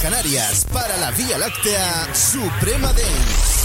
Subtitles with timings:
[0.00, 3.57] Canarias para la Vía Láctea, Suprema Dance.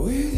[0.00, 0.29] We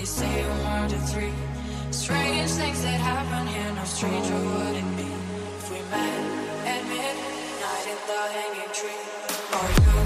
[0.00, 1.34] They say I'm one to three.
[1.90, 5.12] Strange things that happen here, no stranger would it be
[5.58, 6.22] if we met
[6.72, 9.02] at midnight in the hanging tree.
[9.58, 9.96] Are you,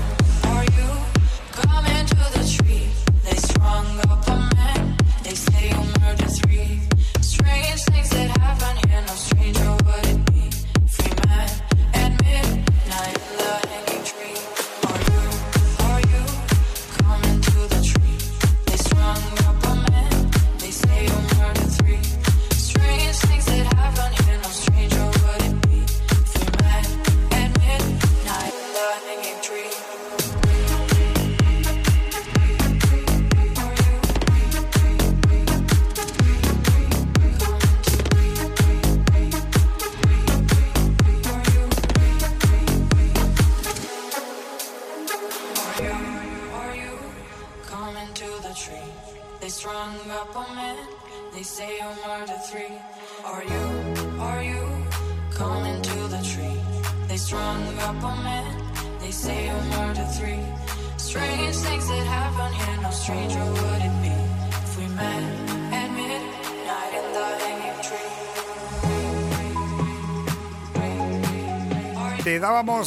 [0.50, 0.90] are you
[1.62, 2.88] coming to the tree?
[3.22, 4.96] They strung up a man.
[5.22, 5.94] They say I'm
[6.38, 6.80] three.
[7.20, 9.63] Strange things that happen here, no stranger.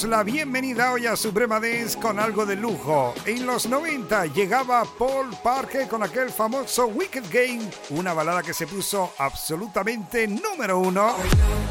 [0.06, 3.16] La bienvenida hoy a Suprema Dance con algo de lujo.
[3.26, 8.68] En los 90 llegaba Paul Parker con aquel famoso Wicked Game, una balada que se
[8.68, 11.16] puso absolutamente número uno.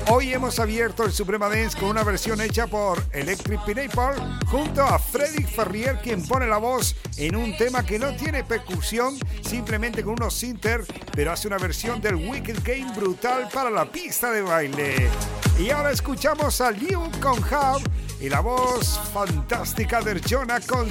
[0.09, 4.21] Hoy hemos abierto el Suprema Dance con una versión hecha por Electric Pineapple
[4.51, 9.17] junto a Freddy Ferrier, quien pone la voz en un tema que no tiene percusión,
[9.43, 14.33] simplemente con unos sinter, pero hace una versión del Wicked Game brutal para la pista
[14.33, 15.11] de baile.
[15.59, 17.83] Y ahora escuchamos a Liu con Hub
[18.27, 20.91] y la voz fantástica de Jonah con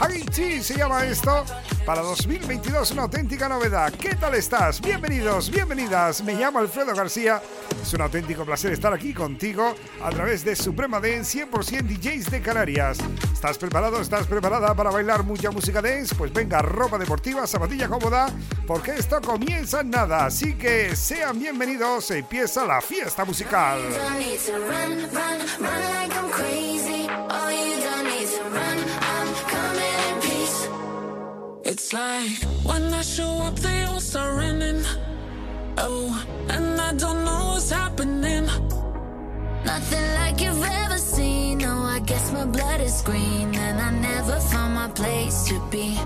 [0.00, 0.28] Miss.
[0.28, 1.44] Haiti se llama esto.
[1.84, 3.92] Para 2022 una auténtica novedad.
[3.92, 4.80] ¿Qué tal estás?
[4.80, 6.22] Bienvenidos, bienvenidas.
[6.22, 7.42] Me llamo Alfredo García.
[7.82, 12.42] Es un auténtico placer estar aquí contigo a través de Suprema Dance 100% DJs de
[12.42, 12.98] Canarias.
[13.32, 14.00] ¿Estás preparado?
[14.00, 16.14] ¿Estás preparada para bailar mucha música dance?
[16.14, 18.26] Pues venga, ropa deportiva, zapatilla cómoda,
[18.66, 20.26] porque esto comienza en nada.
[20.26, 22.10] Así que sean bienvenidos.
[22.10, 23.78] Empieza la fiesta musical.
[31.70, 34.82] It's like when I show up, they all start running.
[35.76, 38.46] Oh, and I don't know what's happening.
[39.66, 41.58] Nothing like you've ever seen.
[41.58, 45.96] No, I guess my blood is green, and I never found my place to be.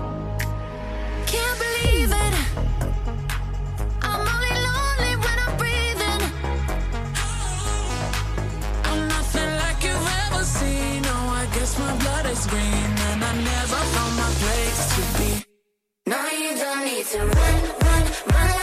[1.31, 2.35] Can't believe it.
[4.01, 6.21] I'm only lonely when I'm breathing.
[8.83, 11.03] I'm nothing like you've ever seen.
[11.03, 15.32] No, I guess my blood is green, and I never found my place to be.
[16.13, 18.62] No, you don't need to run, run, run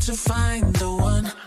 [0.00, 1.39] to find the one.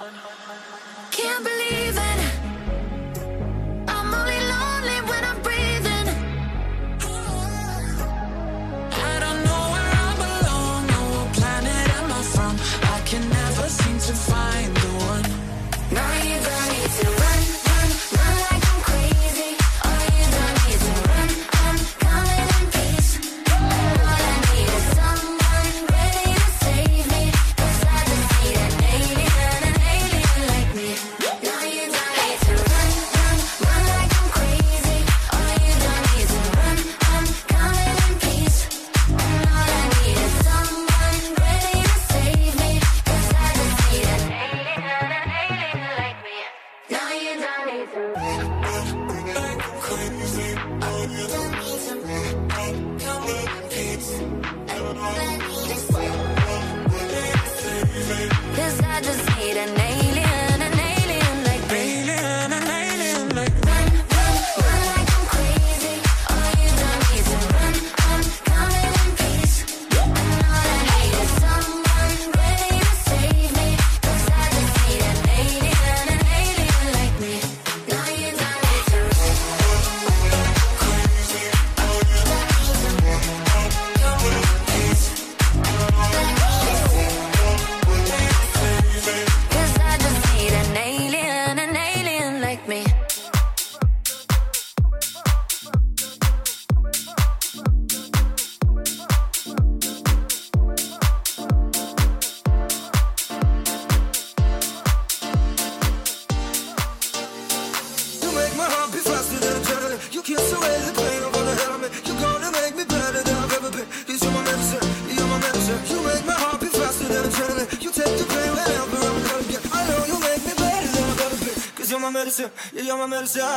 [123.25, 123.52] Yeah,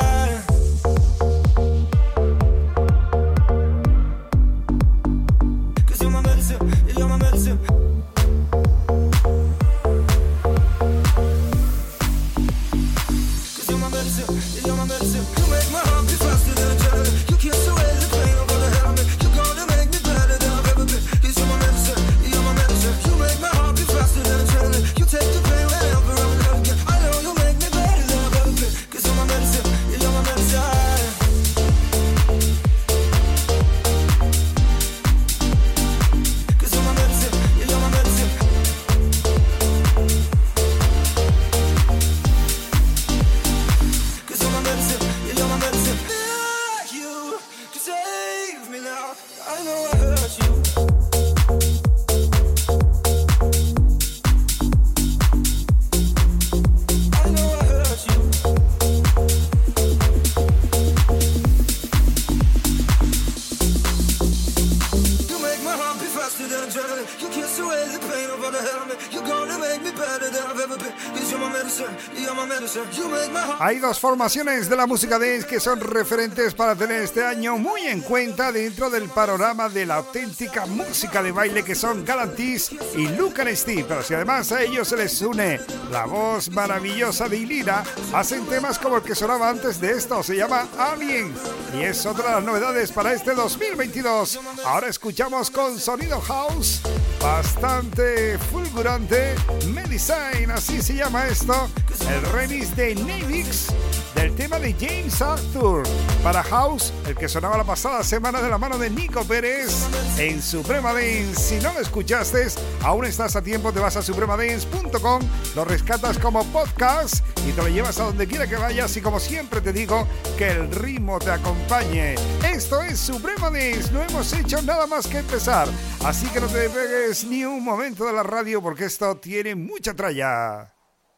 [73.96, 78.00] dos formaciones de la música dance que son referentes para tener este año muy en
[78.00, 83.54] cuenta dentro del panorama de la auténtica música de baile que son Galantis y Lucan
[83.54, 83.84] Steve.
[83.86, 85.60] Pero si además a ellos se les une
[85.90, 90.36] la voz maravillosa de Ilira, hacen temas como el que sonaba antes de esto, se
[90.36, 91.32] llama Alien.
[91.74, 94.40] Y es otra de las novedades para este 2022.
[94.64, 96.82] Ahora escuchamos con sonido house
[97.20, 99.34] bastante fulgurante.
[99.72, 101.68] Medesign, así se llama esto.
[102.08, 103.68] El remix de Nevix
[104.16, 105.82] del tema de James Arthur
[106.25, 109.87] para House, el que sonaba la pasada semana de la mano de Nico Pérez
[110.18, 111.35] en Suprema Dance.
[111.35, 112.49] Si no lo escuchaste,
[112.82, 115.23] aún estás a tiempo, te vas a supremadance.com,
[115.54, 119.20] lo rescatas como podcast y te lo llevas a donde quiera que vayas y como
[119.20, 120.08] siempre te digo,
[120.38, 122.14] que el ritmo te acompañe.
[122.42, 125.68] Esto es Suprema Dance, no hemos hecho nada más que empezar,
[126.04, 129.94] así que no te pegues ni un momento de la radio porque esto tiene mucha
[129.94, 130.75] tralla.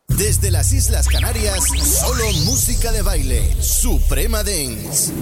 [0.08, 3.54] Desde las Islas Canarias, solo música de baile.
[3.62, 5.12] Suprema Dance.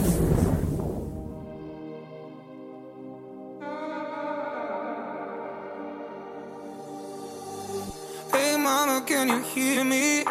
[8.33, 10.25] Hey mama, can you hear me?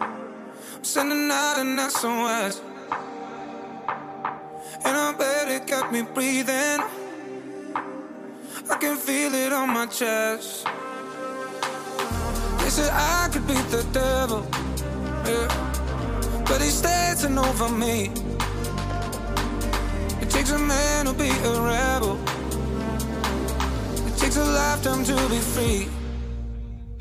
[0.00, 2.60] I'm sending out an SOS.
[4.84, 6.80] And I bet it got me breathing.
[8.70, 10.66] I can feel it on my chest.
[12.64, 14.40] They said I could beat the devil.
[15.26, 16.44] Yeah.
[16.48, 18.10] But he's dancing over me.
[20.22, 22.18] It takes a man to be a rebel.
[24.08, 25.88] It takes a lifetime to be free.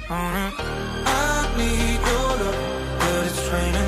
[0.10, 3.83] Uh, I need your love, but it's raining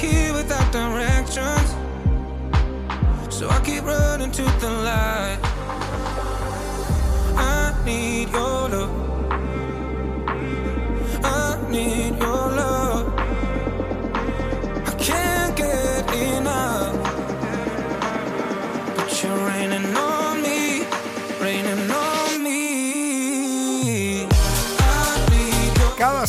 [0.00, 1.70] here without directions.
[3.28, 5.38] So I keep running to the light.
[7.36, 8.49] I need your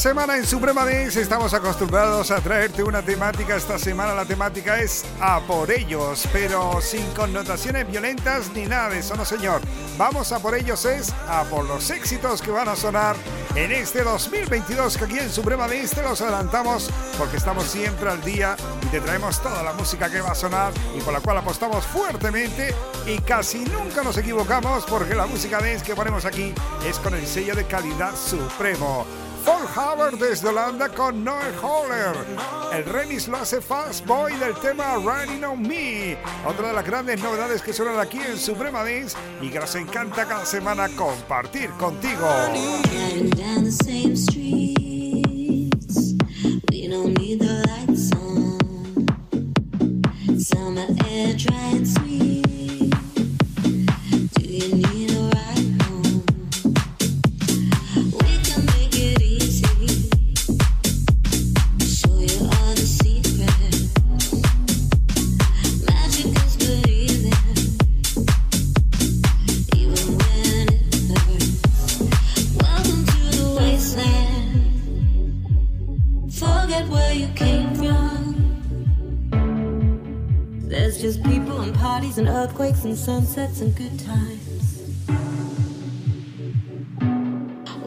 [0.01, 3.55] semana en Suprema Dance estamos acostumbrados a traerte una temática.
[3.55, 8.97] Esta semana la temática es a por ellos, pero sin connotaciones violentas ni nada de
[8.97, 9.61] eso, no señor.
[9.99, 13.15] Vamos a por ellos es a por los éxitos que van a sonar
[13.53, 16.89] en este 2022 que aquí en Suprema Dance te los adelantamos
[17.19, 20.73] porque estamos siempre al día y te traemos toda la música que va a sonar
[20.97, 22.73] y por la cual apostamos fuertemente
[23.05, 26.55] y casi nunca nos equivocamos porque la música dance que ponemos aquí
[26.87, 29.05] es con el sello de calidad supremo.
[29.45, 32.15] Paul Haber desde Holanda con Noel Holler.
[32.73, 36.17] El remix lo hace Fast Boy del tema Running on Me.
[36.47, 40.25] Otra de las grandes novedades que suenan aquí en Suprema Dance y que nos encanta
[40.25, 42.27] cada semana compartir contigo.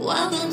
[0.04, 0.43] love.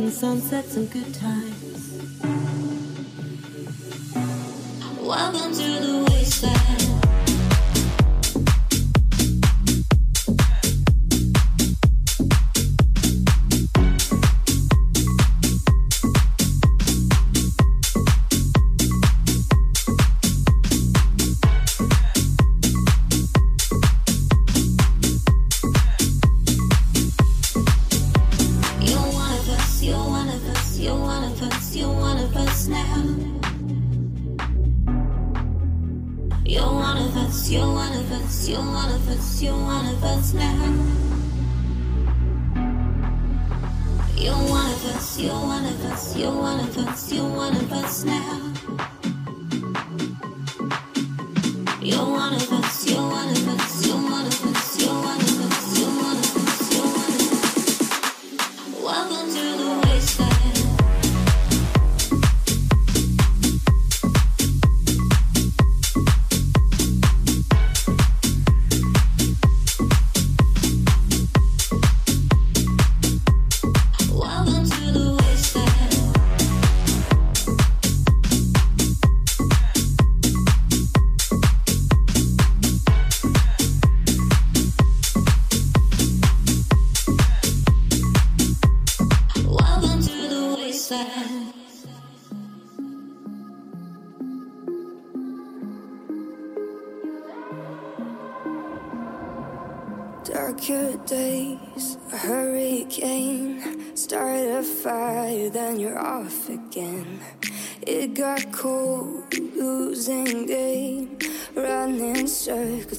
[0.00, 1.47] and sunsets and good times.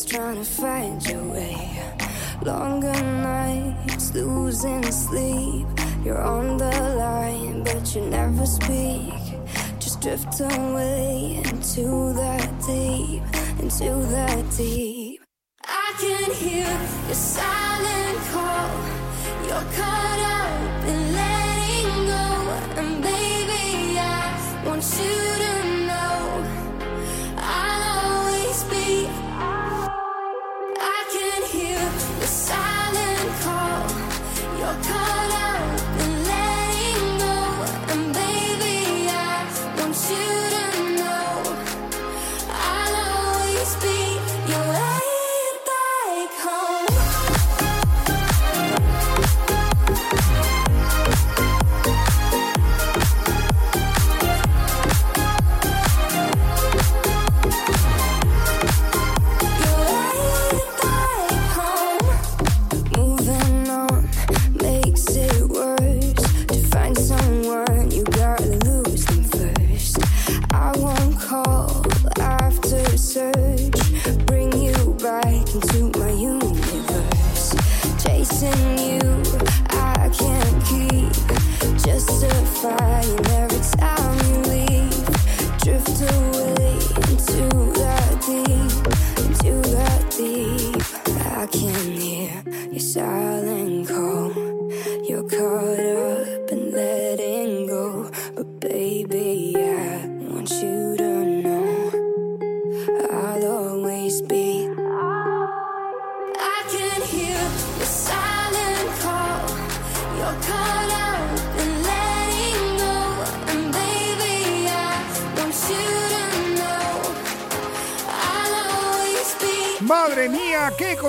[0.09, 1.55] trying to find your way.
[2.41, 5.67] Longer nights, losing sleep.
[6.03, 9.13] You're on the line, but you never speak.
[9.79, 13.21] Just drift away into that deep,
[13.61, 14.98] into that deep.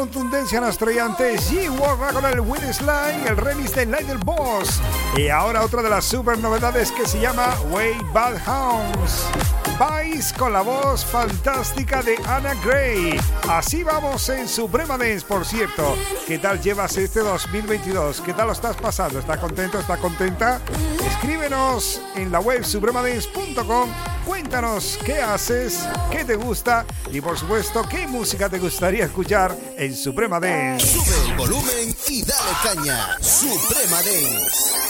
[0.00, 4.80] contundencia nos traían antes G-Warra con el Will Slime, el remix de Night Boss.
[5.14, 9.26] Y ahora otra de las super novedades que se llama Way Bad Hounds.
[9.78, 13.20] Vice con la voz fantástica de Anna Gray.
[13.46, 15.94] Así vamos en Suprema Dance, por cierto.
[16.26, 18.22] ¿Qué tal llevas este 2022?
[18.22, 19.18] ¿Qué tal lo estás pasando?
[19.18, 19.78] ¿Estás contento?
[19.78, 20.62] ¿Estás contenta?
[21.06, 23.90] Escríbenos en la web supremadance.com
[24.26, 25.80] Cuéntanos qué haces,
[26.10, 30.86] qué te gusta y por supuesto qué música te gustaría escuchar en Suprema Dance.
[30.86, 33.16] Sube el volumen y dale caña.
[33.20, 34.89] Suprema Dance.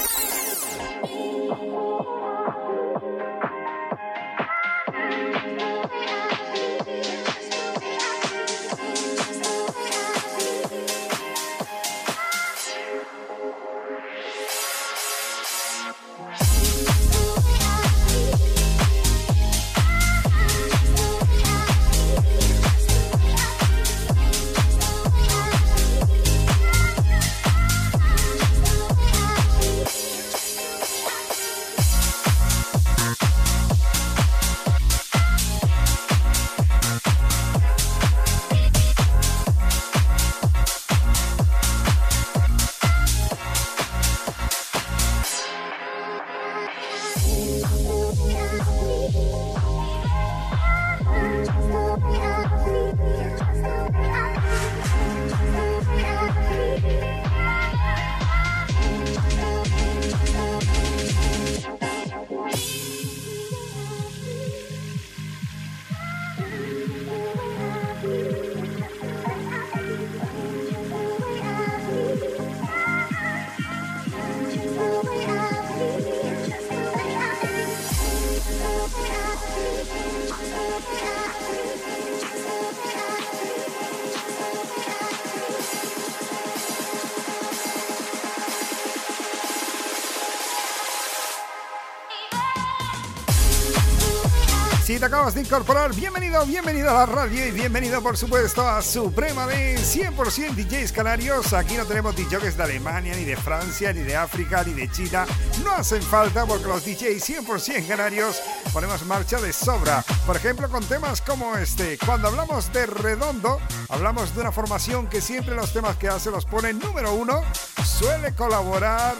[95.04, 99.76] Acabas de incorporar, bienvenido, bienvenido a la radio y bienvenido por supuesto a Suprema de
[99.76, 101.54] 100% DJs canarios.
[101.54, 105.26] Aquí no tenemos DJs de Alemania, ni de Francia, ni de África, ni de China.
[105.64, 110.04] No hacen falta porque los DJs 100% canarios ponemos marcha de sobra.
[110.26, 111.96] Por ejemplo, con temas como este.
[111.96, 113.58] Cuando hablamos de redondo,
[113.88, 117.42] hablamos de una formación que siempre los temas que hace los pone número uno.
[117.84, 119.14] Suele colaborar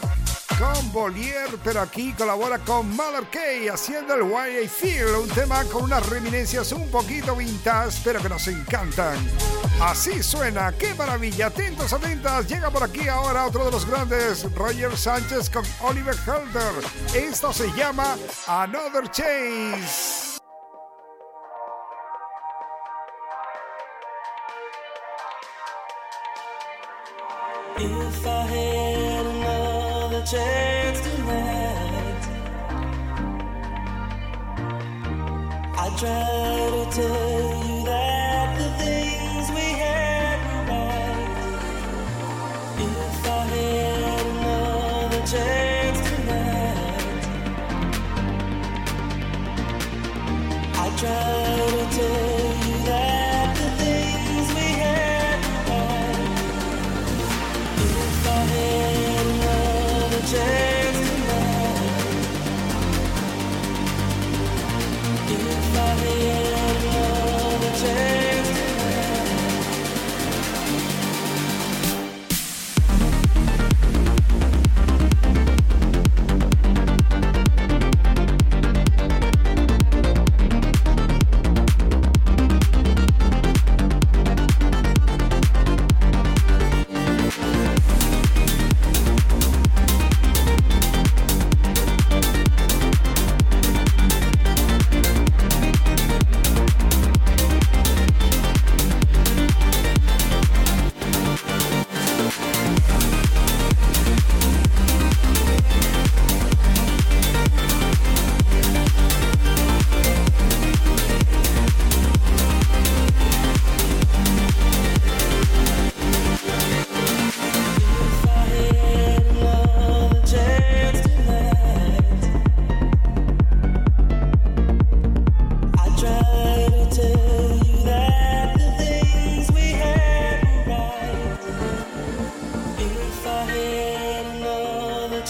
[0.61, 5.64] con Bolier, pero aquí colabora con Mother K haciendo el Why I Feel, un tema
[5.64, 9.16] con unas reminiscencias un poquito vintage, pero que nos encantan.
[9.81, 14.94] Así suena, qué maravilla, atentos, atentas, llega por aquí ahora otro de los grandes, Roger
[14.96, 16.85] Sánchez con Oliver Helder.
[17.14, 20.30] Esto se llama Another Chase.
[36.00, 36.60] drown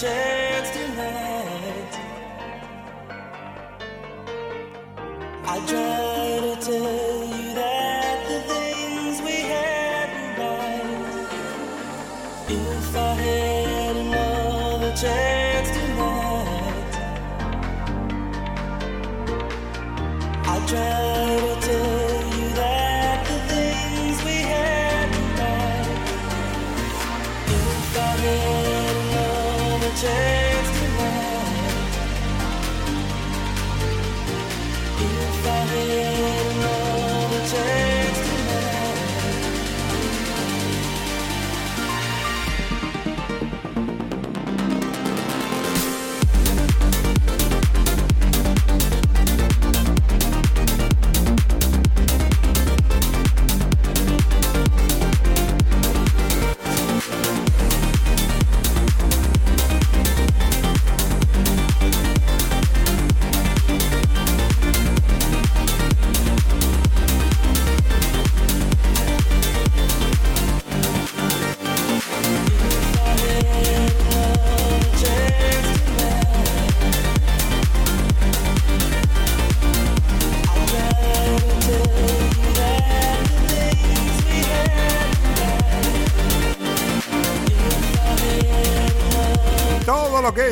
[0.02, 0.29] another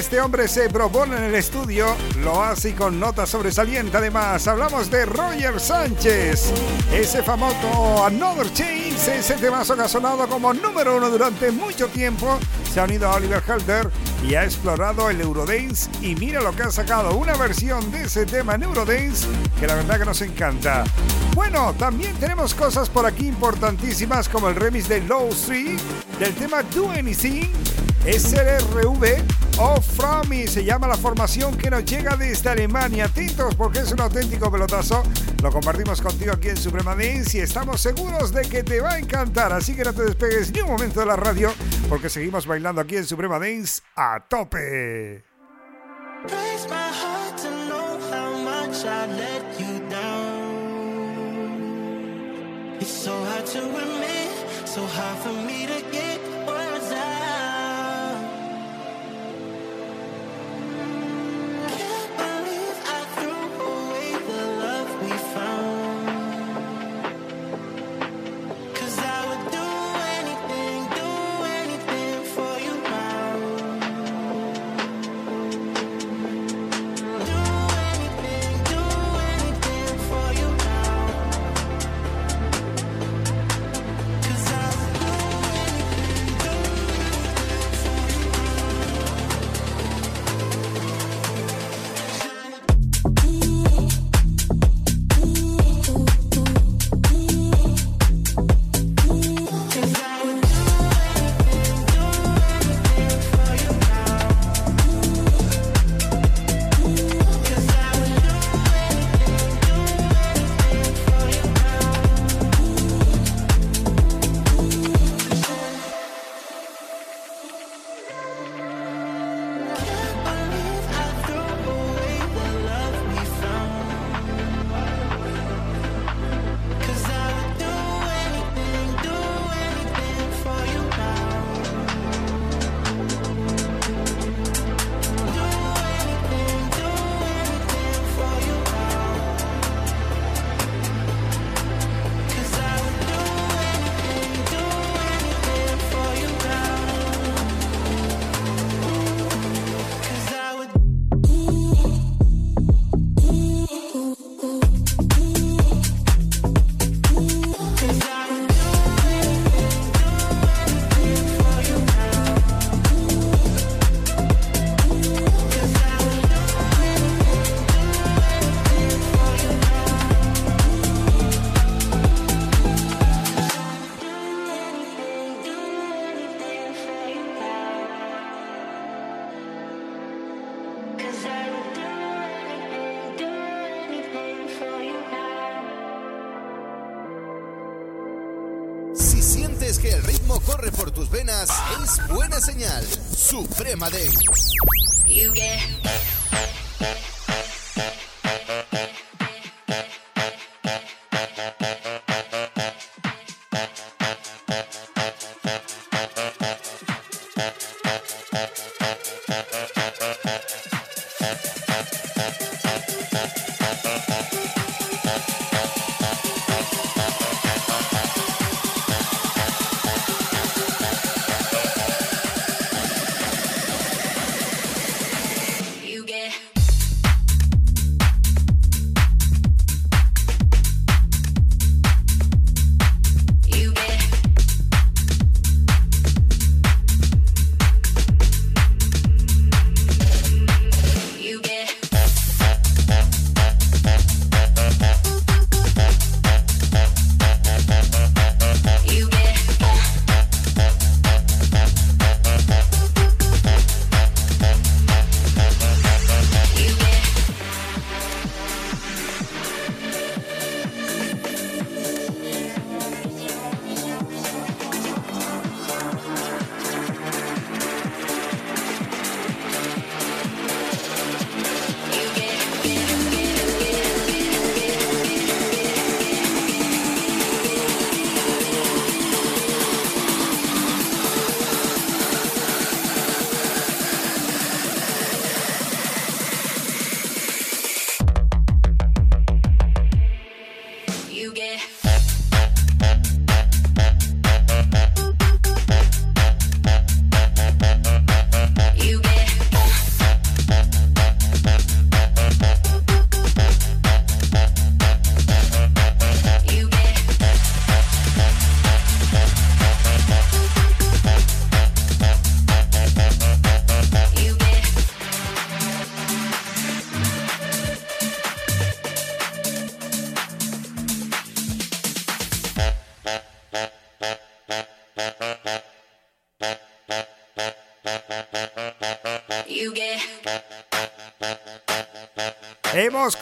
[0.09, 3.99] este hombre se propone en el estudio lo hace con nota sobresaliente.
[3.99, 6.51] Además, hablamos de Roger Sánchez,
[6.90, 12.38] ese famoso Another Chase, ese temazo que sonado como número uno durante mucho tiempo.
[12.73, 13.90] Se ha unido a Oliver Helder
[14.27, 15.90] y ha explorado el Eurodance.
[16.01, 19.27] Y mira lo que ha sacado, una versión de ese tema Eurodance
[19.61, 20.85] que la verdad que nos encanta.
[21.35, 25.79] Bueno, también tenemos cosas por aquí importantísimas como el remix de Low Street
[26.18, 27.53] del tema Do Anything
[28.07, 33.07] SRV o Fromi se llama la formación que nos llega desde Alemania.
[33.07, 35.03] Atentos porque es un auténtico pelotazo.
[35.42, 38.99] Lo compartimos contigo aquí en Suprema Dance y estamos seguros de que te va a
[38.99, 39.53] encantar.
[39.53, 41.53] Así que no te despegues ni un momento de la radio
[41.88, 45.25] porque seguimos bailando aquí en Suprema Dance a tope.
[54.68, 56.08] So hard for me to get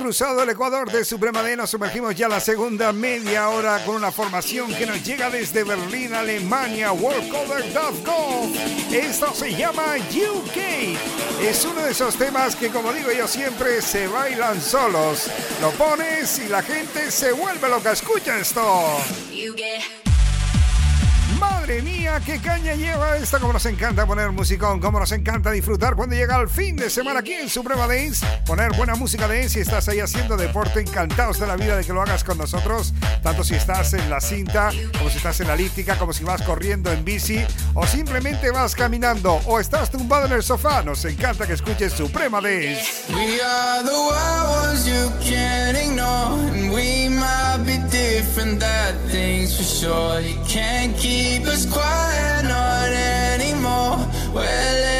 [0.06, 4.12] cruzado el Ecuador de Suprema D, nos sumergimos ya la segunda media hora con una
[4.12, 8.54] formación que nos llega desde Berlín, Alemania, worldcover.com.
[8.92, 11.42] Esto se llama UK.
[11.42, 15.28] Es uno de esos temas que, como digo yo siempre, se bailan solos.
[15.60, 17.90] Lo pones y la gente se vuelve loca.
[17.90, 18.62] Escucha esto.
[21.66, 25.96] Madre mía, qué caña lleva esta, como nos encanta poner musicón, como nos encanta disfrutar
[25.96, 29.58] cuando llega el fin de semana aquí en Suprema Dance, poner buena música dance si
[29.58, 33.42] estás ahí haciendo deporte, encantados de la vida de que lo hagas con nosotros, tanto
[33.42, 36.92] si estás en la cinta, como si estás en la elíptica, como si vas corriendo
[36.92, 41.54] en bici, o simplemente vas caminando, o estás tumbado en el sofá, nos encanta que
[41.54, 43.12] escuches Suprema Dance.
[43.12, 45.10] We are the you
[45.82, 46.55] ignore,
[48.26, 50.20] different, that thing's for sure.
[50.20, 53.98] You can't keep us quiet, not anymore.
[54.34, 54.95] We're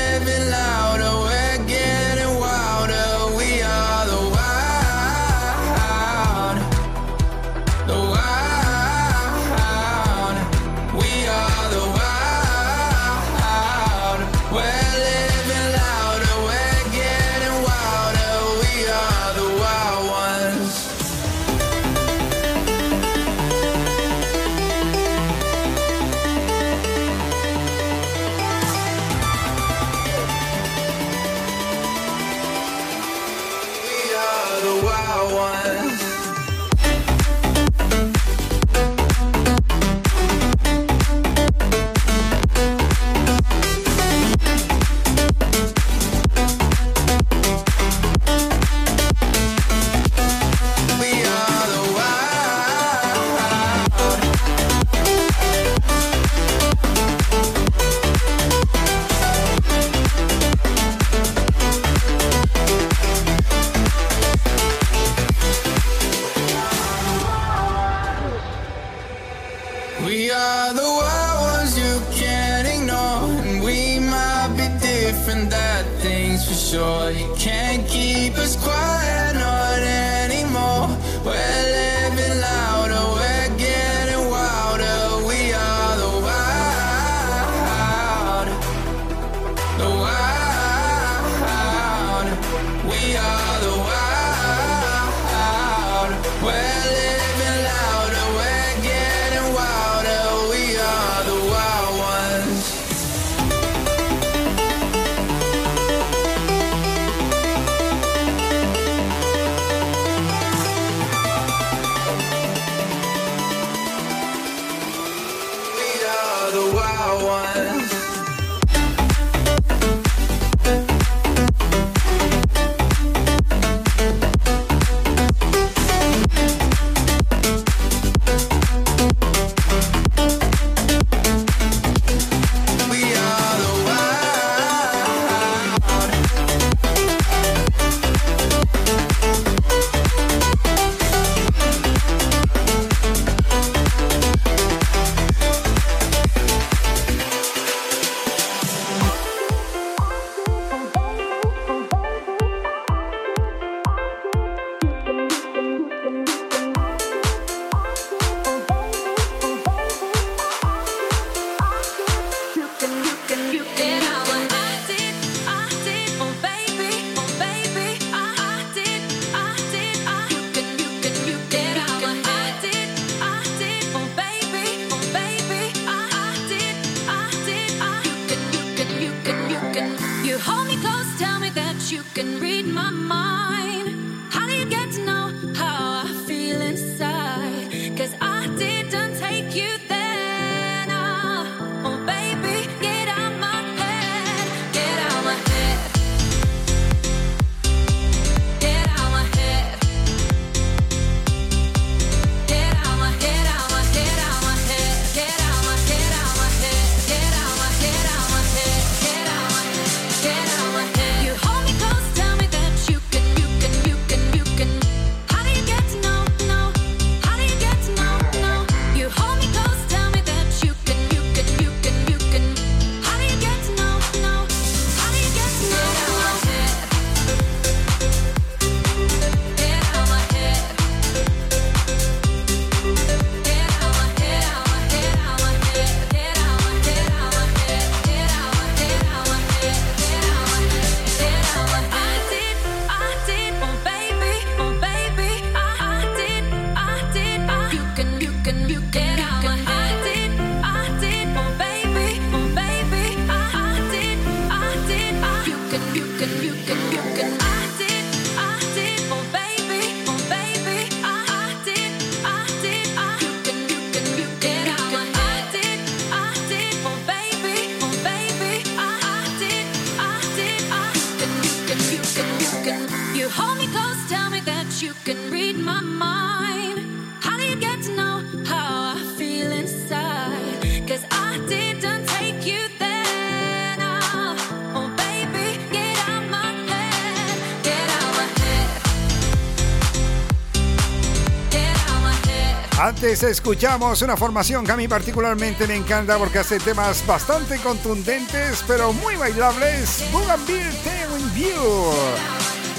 [293.07, 298.65] Antes escuchamos una formación que a mí particularmente me encanta porque hace temas bastante contundentes
[298.67, 300.03] pero muy bailables.
[300.11, 301.93] Bougainville Tailwind View,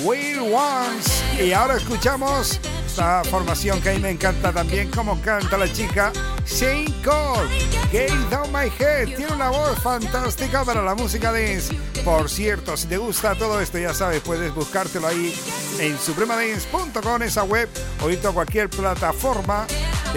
[0.04, 1.42] Will Once.
[1.42, 6.12] Y ahora escuchamos esta formación que a mí me encanta también como canta la chica
[6.46, 7.48] Shane Cole.
[7.90, 9.16] Get Down My Head.
[9.16, 11.74] Tiene una voz fantástica para la música dance.
[12.04, 15.34] Por cierto, si te gusta todo esto, ya sabes, puedes buscártelo ahí
[15.80, 17.70] en supremadance.com, esa web,
[18.04, 19.66] o irte a cualquier plataforma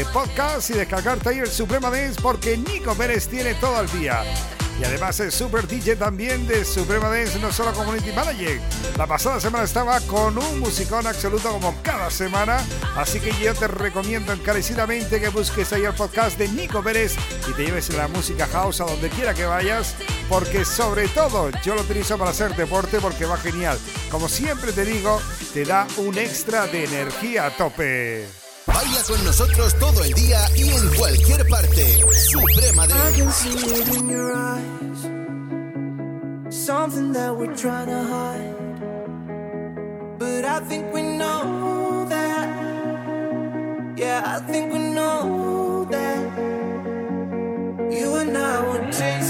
[0.01, 4.23] de podcast y descargarte ahí el Suprema Dance porque Nico Pérez tiene todo el día.
[4.81, 8.59] Y además es super DJ también de Suprema Dance, no solo Community Manager.
[8.97, 12.65] La pasada semana estaba con un musicón absoluto como cada semana.
[12.97, 17.15] Así que yo te recomiendo encarecidamente que busques ahí el podcast de Nico Pérez
[17.47, 19.97] y te lleves la música house a donde quiera que vayas.
[20.31, 23.79] Porque sobre todo yo lo utilizo para hacer deporte porque va genial.
[24.11, 25.21] Como siempre te digo,
[25.53, 28.50] te da un extra de energía a tope.
[28.81, 32.01] Baila con nosotros todo el día y en cualquier parte.
[32.15, 35.07] Suprema I can see it in your eyes.
[36.49, 38.55] Something that we're trying to hide.
[40.19, 42.49] But I think we know that.
[43.99, 46.39] Yeah, I think we know that.
[47.91, 49.30] You and I were chasing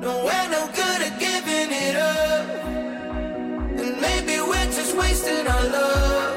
[0.00, 2.48] No, no good at giving it up.
[3.80, 6.29] And maybe we're just wasting our love.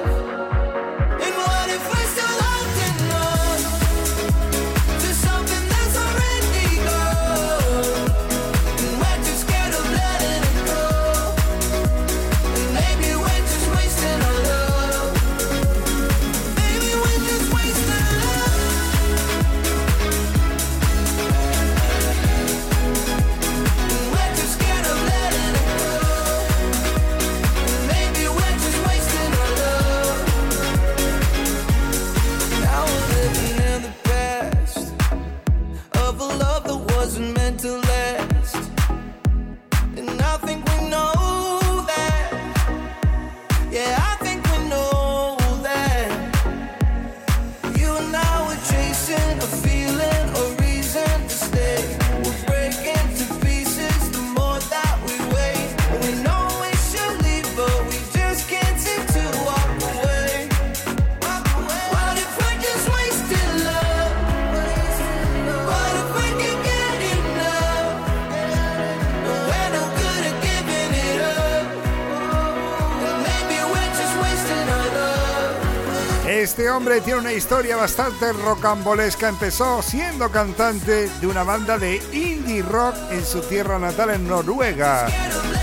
[76.83, 79.29] Tiene una historia bastante rocambolesca.
[79.29, 85.07] Empezó siendo cantante de una banda de indie rock en su tierra natal en Noruega.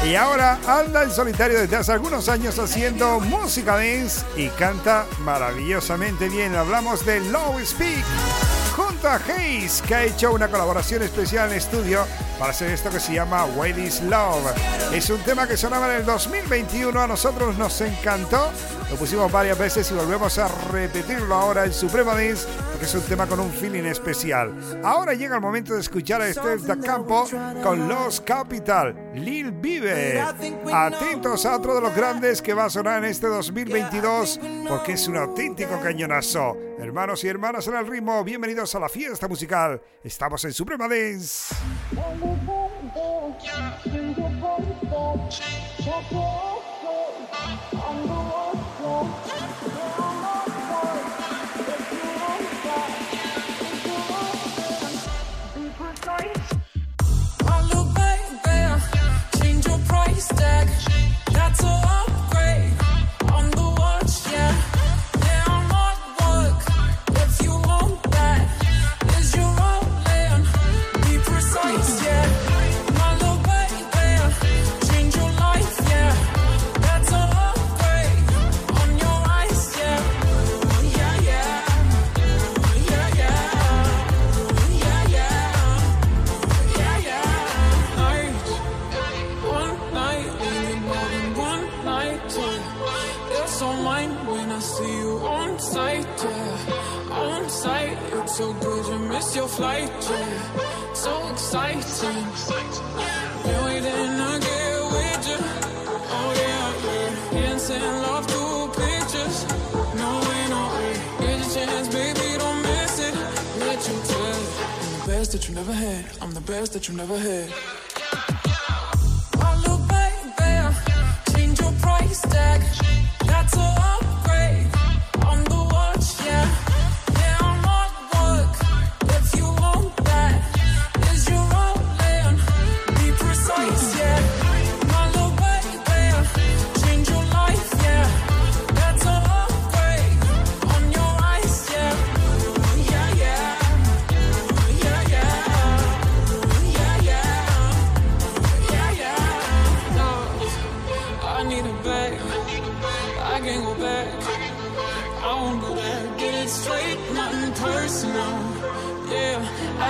[0.02, 6.30] Y ahora anda en solitario desde hace algunos años haciendo música dance y canta maravillosamente
[6.30, 6.54] bien.
[6.54, 8.04] Hablamos de Low Speak
[8.74, 12.06] junto a Hayes, que ha hecho una colaboración especial en estudio
[12.38, 13.76] para hacer esto que se llama What
[14.08, 14.54] Love.
[14.94, 18.50] Es un tema que sonaba en el 2021, a nosotros nos encantó,
[18.90, 23.02] lo pusimos varias veces y volvemos a repetirlo ahora en Suprema Dance, porque es un
[23.02, 24.52] tema con un feeling especial.
[24.82, 27.24] Ahora llega el momento de escuchar a Esther da Campo
[27.62, 30.20] con Los Capital, Lil Vive.
[30.72, 35.06] Atentos a otro de los grandes que va a sonar en este 2022, porque es
[35.06, 36.56] un auténtico cañonazo.
[36.78, 39.80] Hermanos y hermanas en el ritmo, bienvenidos a la fiesta musical.
[40.02, 41.54] Estamos en Suprema Dance.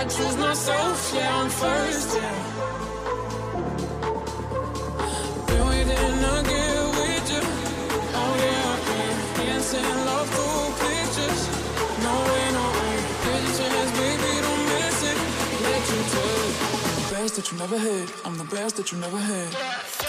[0.01, 1.13] I choose myself.
[1.15, 2.17] Yeah, I'm first.
[2.17, 2.23] Yeah.
[6.97, 7.43] With you.
[8.21, 9.37] Oh yeah.
[9.37, 11.41] Dancing love through pictures.
[12.07, 12.97] No way, no way.
[13.29, 15.19] A chance, baby, don't miss it.
[15.69, 16.49] Let you tell.
[16.97, 18.09] The best that you never had.
[18.25, 20.00] I'm the best that you never had.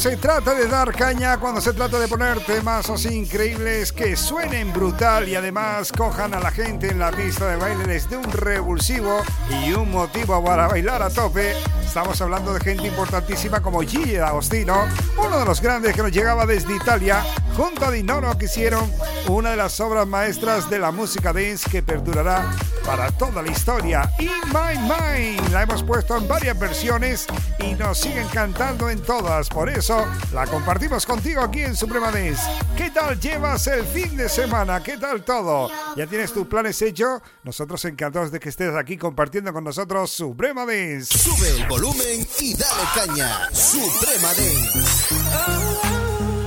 [0.00, 4.72] Se trata de dar caña, cuando se trata de poner temas así increíbles que suenen
[4.72, 9.20] brutal y además cojan a la gente en la pista de baile desde un revulsivo
[9.62, 14.86] y un motivo para bailar a tope, estamos hablando de gente importantísima como Gigi D'Agostino,
[15.18, 17.22] uno de los grandes que nos llegaba desde Italia,
[17.54, 18.90] junto a Dinoro que hicieron
[19.28, 22.50] una de las obras maestras de la música dance que perdurará
[22.86, 24.10] para toda la historia.
[24.18, 27.26] In My Mind la hemos puesto en varias versiones
[27.62, 29.48] y nos siguen cantando en todas.
[29.48, 32.42] Por eso la compartimos contigo aquí en Suprema Dance.
[32.76, 34.82] ¿Qué tal llevas el fin de semana?
[34.82, 35.70] ¿Qué tal todo?
[35.96, 37.20] ¿Ya tienes tus planes hechos?
[37.42, 41.18] Nosotros encantados de que estés aquí compartiendo con nosotros Suprema Dance.
[41.18, 43.48] Sube el volumen y dale caña.
[43.52, 45.14] Suprema Dance.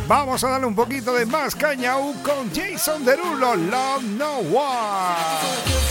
[0.08, 5.84] Vamos a darle un poquito de más caña aún con Jason Derulo, Love No One.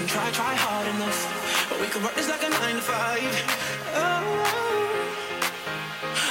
[0.00, 1.68] didn't try, try hard enough.
[1.68, 3.20] But we could work this like a nine to five.
[3.92, 4.24] Oh.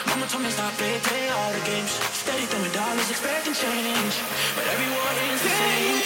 [0.07, 1.91] Mama told me stop it, play all the games.
[1.91, 4.15] Steady throwing dollars, expecting change.
[4.55, 5.99] But everyone is the same.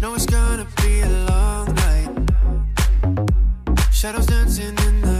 [0.00, 2.10] No, it's gonna be a long night.
[3.92, 5.13] Shadows dancing in the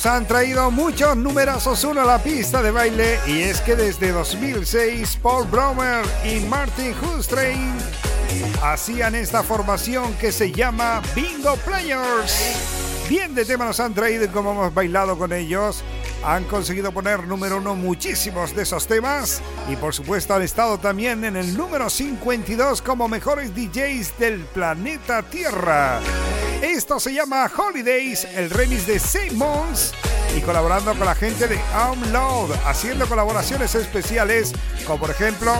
[0.00, 4.12] Nos han traído muchos numerosos uno a la pista de baile y es que desde
[4.12, 7.76] 2006 Paul Bromer y Martin Hustrain
[8.62, 12.34] hacían esta formación que se llama Bingo Players.
[13.10, 15.84] Bien de tema nos han traído y como hemos bailado con ellos,
[16.24, 21.24] han conseguido poner número uno muchísimos de esos temas y por supuesto han estado también
[21.24, 26.00] en el número 52 como mejores DJs del planeta Tierra.
[26.62, 29.94] Esto se llama Holidays, el remix de Simmons
[30.36, 34.52] y colaborando con la gente de Download, haciendo colaboraciones especiales
[34.86, 35.54] como por ejemplo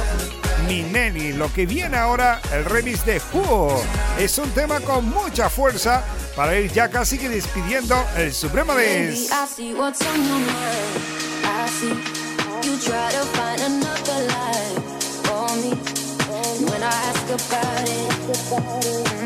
[0.67, 1.33] Minelli.
[1.33, 3.83] Lo que viene ahora, el remix de Who.
[4.19, 6.05] Es un tema con mucha fuerza
[6.37, 9.63] para ir ya casi que despidiendo el Suprema Baby, Dance.
[18.93, 19.20] I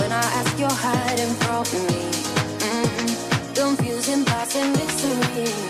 [0.00, 2.00] When I ask you're hiding from me.
[2.64, 5.69] Mm, confusing past and mystery.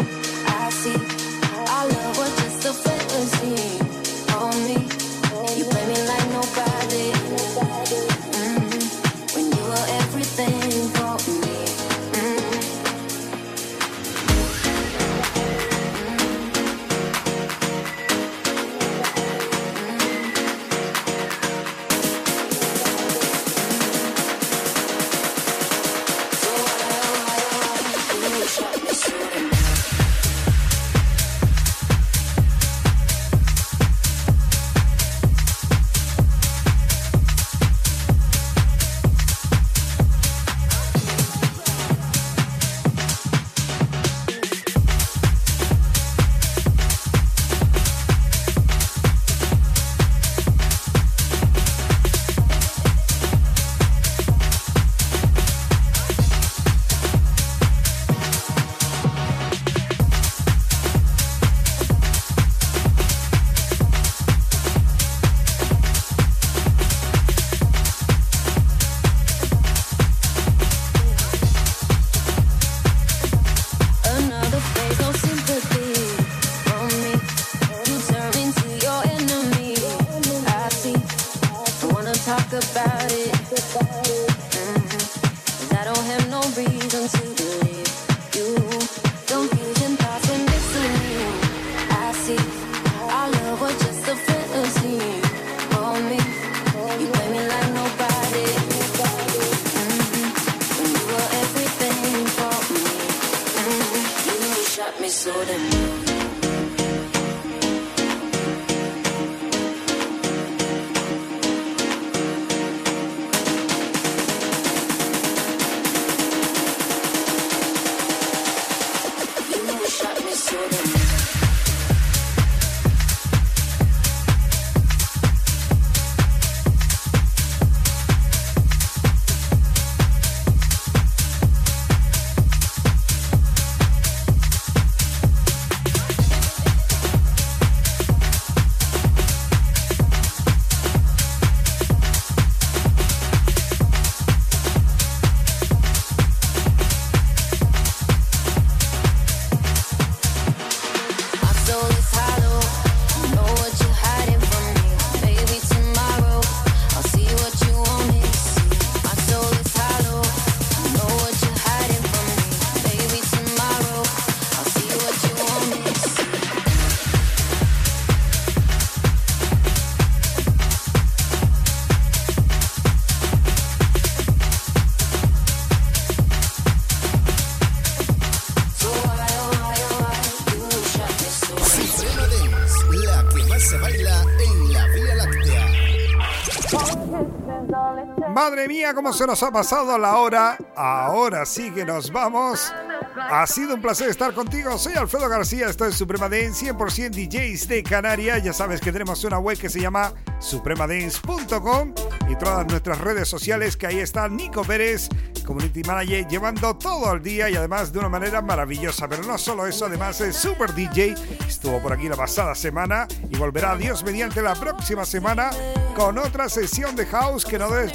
[187.75, 190.57] all it Madre mía, cómo se nos ha pasado la hora.
[190.77, 192.73] Ahora sí que nos vamos.
[193.17, 194.79] Ha sido un placer estar contigo.
[194.79, 198.43] Soy Alfredo García, esto es Suprema Dance 100% DJs de Canarias.
[198.45, 201.95] Ya sabes que tenemos una web que se llama supremadance.com
[202.29, 205.09] y todas nuestras redes sociales que ahí está Nico Pérez,
[205.45, 209.09] Community Manager, llevando todo al día y además de una manera maravillosa.
[209.09, 211.15] Pero no solo eso, además es Super DJ.
[211.49, 215.51] Estuvo por aquí la pasada semana y volverá Dios mediante la próxima semana
[215.97, 217.93] con otra sesión de house que no debes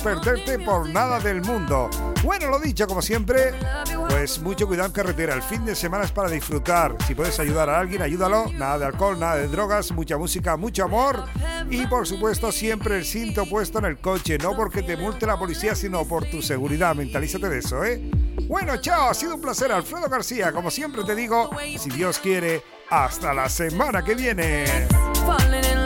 [0.65, 1.87] por nada del mundo.
[2.23, 3.53] Bueno, lo dicho, como siempre,
[4.09, 5.35] pues mucho cuidado en carretera.
[5.35, 6.95] El fin de semana es para disfrutar.
[7.05, 8.51] Si puedes ayudar a alguien, ayúdalo.
[8.53, 11.25] Nada de alcohol, nada de drogas, mucha música, mucho amor.
[11.69, 15.37] Y por supuesto, siempre el cinto puesto en el coche, no porque te multe la
[15.37, 16.95] policía, sino por tu seguridad.
[16.95, 18.01] Mentalízate de eso, ¿eh?
[18.47, 20.51] Bueno, chao, ha sido un placer, Alfredo García.
[20.51, 24.65] Como siempre te digo, si Dios quiere, hasta la semana que viene.
[25.23, 25.85] Falling